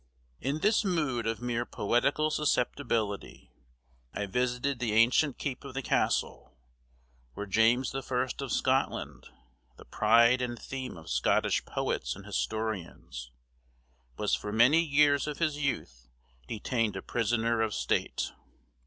[0.39, 3.51] In this mood of mere poetical susceptibility,
[4.15, 6.57] I visited the ancient keep of the castle,
[7.35, 9.27] where James the First of Scotland,
[9.77, 13.29] the pride and theme of Scottish poets and historians,
[14.17, 16.09] was for many years of his youth
[16.47, 18.31] detained a prisoner of state.